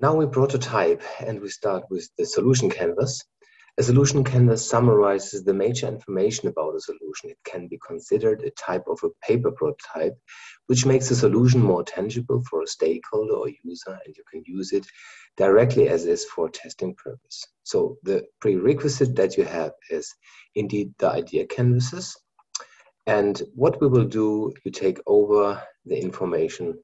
Now 0.00 0.14
we 0.14 0.26
prototype 0.26 1.02
and 1.20 1.40
we 1.40 1.48
start 1.48 1.84
with 1.90 2.08
the 2.18 2.26
solution 2.26 2.70
canvas. 2.70 3.24
A 3.78 3.82
solution 3.82 4.22
canvas 4.24 4.68
summarizes 4.68 5.44
the 5.44 5.54
major 5.54 5.86
information 5.86 6.48
about 6.48 6.74
a 6.74 6.80
solution. 6.80 7.30
It 7.30 7.38
can 7.44 7.68
be 7.68 7.78
considered 7.86 8.42
a 8.42 8.50
type 8.50 8.84
of 8.86 9.00
a 9.02 9.10
paper 9.26 9.50
prototype, 9.50 10.14
which 10.66 10.84
makes 10.84 11.10
a 11.10 11.16
solution 11.16 11.62
more 11.62 11.82
tangible 11.82 12.42
for 12.50 12.62
a 12.62 12.66
stakeholder 12.66 13.34
or 13.34 13.48
user, 13.62 13.98
and 14.04 14.14
you 14.16 14.24
can 14.30 14.42
use 14.44 14.72
it 14.72 14.86
directly 15.36 15.88
as 15.88 16.04
is 16.04 16.24
for 16.26 16.50
testing 16.50 16.94
purpose. 16.96 17.46
So 17.62 17.96
the 18.02 18.26
prerequisite 18.40 19.16
that 19.16 19.36
you 19.36 19.44
have 19.44 19.72
is 19.88 20.12
indeed 20.54 20.92
the 20.98 21.10
idea 21.10 21.46
canvases. 21.46 22.14
And 23.06 23.40
what 23.54 23.80
we 23.80 23.88
will 23.88 24.04
do, 24.04 24.52
you 24.64 24.70
take 24.70 25.00
over 25.06 25.62
the 25.86 25.98
information 25.98 26.78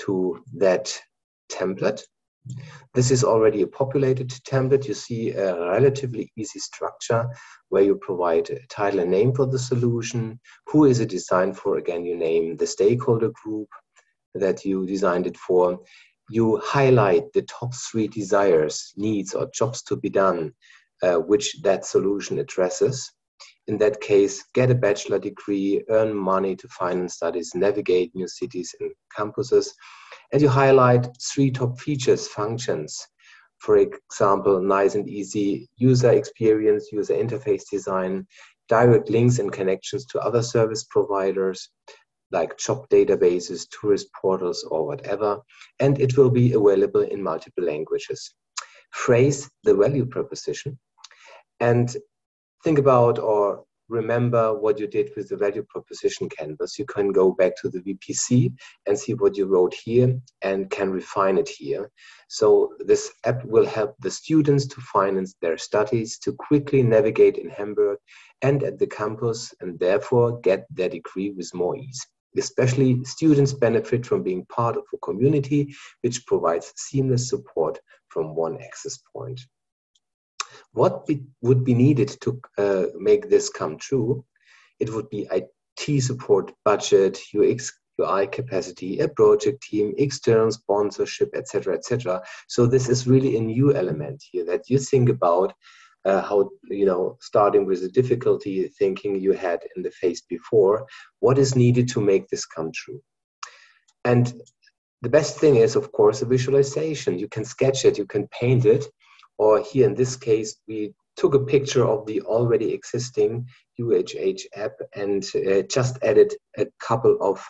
to 0.00 0.42
that 0.54 1.00
template 1.50 2.02
this 2.94 3.10
is 3.10 3.24
already 3.24 3.62
a 3.62 3.66
populated 3.66 4.30
template. 4.30 4.86
You 4.86 4.94
see 4.94 5.30
a 5.32 5.70
relatively 5.70 6.32
easy 6.36 6.58
structure 6.58 7.28
where 7.68 7.82
you 7.82 7.96
provide 7.96 8.50
a 8.50 8.66
title 8.68 9.00
and 9.00 9.10
name 9.10 9.34
for 9.34 9.46
the 9.46 9.58
solution. 9.58 10.40
Who 10.68 10.84
is 10.84 11.00
it 11.00 11.10
designed 11.10 11.56
for? 11.58 11.76
Again, 11.76 12.04
you 12.04 12.16
name 12.16 12.56
the 12.56 12.66
stakeholder 12.66 13.30
group 13.42 13.68
that 14.34 14.64
you 14.64 14.86
designed 14.86 15.26
it 15.26 15.36
for. 15.36 15.80
You 16.28 16.60
highlight 16.64 17.32
the 17.32 17.42
top 17.42 17.74
three 17.74 18.08
desires, 18.08 18.92
needs, 18.96 19.34
or 19.34 19.48
jobs 19.54 19.82
to 19.84 19.96
be 19.96 20.10
done, 20.10 20.52
uh, 21.02 21.16
which 21.16 21.60
that 21.62 21.84
solution 21.84 22.38
addresses. 22.38 23.12
In 23.68 23.78
that 23.78 24.00
case, 24.00 24.44
get 24.54 24.70
a 24.70 24.74
bachelor 24.74 25.18
degree, 25.18 25.82
earn 25.88 26.14
money 26.14 26.54
to 26.56 26.68
finance 26.68 27.14
studies, 27.14 27.52
navigate 27.54 28.14
new 28.14 28.28
cities 28.28 28.74
and 28.80 28.92
campuses, 29.16 29.68
and 30.32 30.42
you 30.42 30.48
highlight 30.48 31.06
three 31.22 31.50
top 31.50 31.78
features, 31.78 32.28
functions. 32.28 33.06
For 33.58 33.78
example, 33.78 34.60
nice 34.60 34.94
and 34.94 35.08
easy 35.08 35.68
user 35.76 36.10
experience, 36.10 36.90
user 36.92 37.14
interface 37.14 37.62
design, 37.70 38.26
direct 38.68 39.08
links 39.10 39.38
and 39.38 39.52
connections 39.52 40.04
to 40.06 40.20
other 40.20 40.42
service 40.42 40.84
providers 40.84 41.70
like 42.32 42.58
job 42.58 42.88
databases, 42.88 43.66
tourist 43.70 44.08
portals, 44.20 44.64
or 44.64 44.86
whatever. 44.86 45.38
And 45.78 46.00
it 46.00 46.16
will 46.16 46.30
be 46.30 46.52
available 46.52 47.02
in 47.02 47.22
multiple 47.22 47.64
languages. 47.64 48.34
Phrase 48.90 49.48
the 49.64 49.74
value 49.74 50.06
proposition 50.06 50.78
and 51.60 51.94
think 52.64 52.78
about 52.78 53.18
or 53.18 53.64
remember 53.88 54.58
what 54.58 54.78
you 54.78 54.86
did 54.86 55.10
with 55.16 55.28
the 55.28 55.36
value 55.36 55.64
proposition 55.68 56.28
canvas. 56.28 56.78
You 56.78 56.84
can 56.84 57.12
go 57.12 57.32
back 57.32 57.52
to 57.62 57.68
the 57.68 57.80
VPC 57.80 58.52
and 58.86 58.98
see 58.98 59.14
what 59.14 59.36
you 59.36 59.46
wrote 59.46 59.74
here 59.74 60.18
and 60.42 60.70
can 60.70 60.90
refine 60.90 61.38
it 61.38 61.48
here. 61.48 61.90
So 62.28 62.72
this 62.80 63.12
app 63.24 63.44
will 63.44 63.66
help 63.66 63.94
the 64.00 64.10
students 64.10 64.66
to 64.68 64.80
finance 64.80 65.34
their 65.40 65.58
studies, 65.58 66.18
to 66.20 66.32
quickly 66.32 66.82
navigate 66.82 67.38
in 67.38 67.48
Hamburg 67.50 67.98
and 68.42 68.62
at 68.62 68.78
the 68.78 68.86
campus 68.86 69.54
and 69.60 69.78
therefore 69.78 70.40
get 70.40 70.66
their 70.70 70.88
degree 70.88 71.30
with 71.30 71.54
more 71.54 71.76
ease. 71.76 72.06
Especially 72.36 73.02
students 73.04 73.54
benefit 73.54 74.04
from 74.04 74.22
being 74.22 74.44
part 74.46 74.76
of 74.76 74.84
a 74.92 74.98
community 74.98 75.74
which 76.02 76.26
provides 76.26 76.72
seamless 76.76 77.30
support 77.30 77.78
from 78.08 78.34
one 78.34 78.60
access 78.62 78.98
point. 79.14 79.40
What 80.72 81.06
be, 81.06 81.24
would 81.42 81.64
be 81.64 81.74
needed 81.74 82.16
to 82.22 82.40
uh, 82.58 82.86
make 82.98 83.28
this 83.28 83.48
come 83.48 83.78
true? 83.78 84.24
It 84.80 84.92
would 84.92 85.08
be 85.10 85.28
IT 85.30 86.02
support, 86.02 86.52
budget, 86.64 87.18
UX, 87.34 87.72
UI 88.00 88.26
capacity, 88.26 89.00
a 89.00 89.08
project 89.08 89.62
team, 89.62 89.94
external 89.98 90.52
sponsorship, 90.52 91.30
etc., 91.34 91.74
etc. 91.74 92.22
So 92.48 92.66
this 92.66 92.88
is 92.88 93.06
really 93.06 93.36
a 93.36 93.40
new 93.40 93.74
element 93.74 94.22
here 94.30 94.44
that 94.46 94.68
you 94.68 94.78
think 94.78 95.08
about 95.08 95.54
uh, 96.04 96.22
how 96.22 96.50
you 96.64 96.86
know 96.86 97.16
starting 97.20 97.66
with 97.66 97.80
the 97.80 97.88
difficulty 97.88 98.68
thinking 98.78 99.20
you 99.20 99.32
had 99.32 99.60
in 99.76 99.82
the 99.82 99.90
phase 99.90 100.22
before. 100.22 100.86
What 101.20 101.38
is 101.38 101.56
needed 101.56 101.88
to 101.88 102.00
make 102.00 102.28
this 102.28 102.46
come 102.46 102.70
true? 102.72 103.00
And 104.04 104.40
the 105.02 105.08
best 105.08 105.38
thing 105.38 105.56
is, 105.56 105.76
of 105.76 105.90
course, 105.92 106.22
a 106.22 106.26
visualization. 106.26 107.18
You 107.18 107.28
can 107.28 107.44
sketch 107.44 107.84
it, 107.84 107.98
you 107.98 108.06
can 108.06 108.28
paint 108.28 108.64
it, 108.64 108.84
or 109.38 109.62
here 109.62 109.86
in 109.86 109.94
this 109.94 110.16
case, 110.16 110.56
we 110.66 110.92
took 111.16 111.34
a 111.34 111.40
picture 111.40 111.86
of 111.86 112.06
the 112.06 112.20
already 112.22 112.72
existing 112.72 113.46
UHH 113.80 114.42
app 114.54 114.72
and 114.94 115.24
uh, 115.34 115.62
just 115.62 115.98
added 116.02 116.34
a 116.58 116.66
couple 116.80 117.16
of 117.20 117.42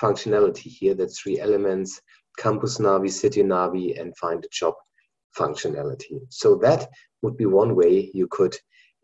functionality 0.00 0.70
here. 0.70 0.94
That's 0.94 1.20
three 1.20 1.40
elements, 1.40 2.00
Campus 2.38 2.78
Navi, 2.78 3.10
City 3.10 3.42
Navi, 3.42 4.00
and 4.00 4.16
Find 4.16 4.44
a 4.44 4.48
Job 4.50 4.74
functionality. 5.38 6.20
So 6.28 6.56
that 6.56 6.88
would 7.22 7.36
be 7.36 7.46
one 7.46 7.74
way 7.74 8.10
you 8.12 8.26
could 8.30 8.56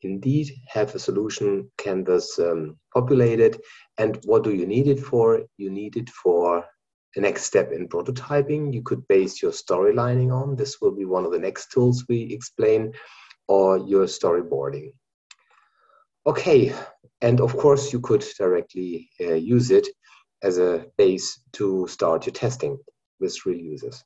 indeed 0.02 0.50
have 0.68 0.94
a 0.94 0.98
solution 0.98 1.70
canvas 1.76 2.38
um, 2.38 2.76
populated. 2.92 3.60
And 3.98 4.18
what 4.24 4.44
do 4.44 4.52
you 4.54 4.66
need 4.66 4.86
it 4.86 5.00
for? 5.00 5.42
You 5.56 5.70
need 5.70 5.96
it 5.96 6.10
for 6.10 6.64
the 7.14 7.20
next 7.20 7.44
step 7.44 7.72
in 7.72 7.88
prototyping 7.88 8.72
you 8.72 8.82
could 8.82 9.06
base 9.08 9.42
your 9.42 9.52
storylining 9.52 10.32
on. 10.32 10.56
This 10.56 10.80
will 10.80 10.92
be 10.92 11.04
one 11.04 11.24
of 11.24 11.32
the 11.32 11.38
next 11.38 11.72
tools 11.72 12.04
we 12.08 12.22
explain, 12.22 12.92
or 13.46 13.78
your 13.78 14.04
storyboarding. 14.06 14.92
Okay, 16.26 16.74
and 17.22 17.40
of 17.40 17.56
course 17.56 17.92
you 17.92 18.00
could 18.00 18.24
directly 18.36 19.08
uh, 19.20 19.34
use 19.34 19.70
it 19.70 19.88
as 20.42 20.58
a 20.58 20.86
base 20.98 21.40
to 21.52 21.86
start 21.88 22.26
your 22.26 22.34
testing 22.34 22.78
with 23.20 23.34
real 23.46 23.58
users. 23.58 24.04